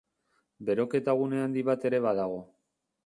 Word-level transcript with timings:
Beroketa 0.69 1.15
gune 1.19 1.43
handi 1.43 1.65
bat 1.69 1.85
ere 1.91 2.01
badago. 2.07 2.41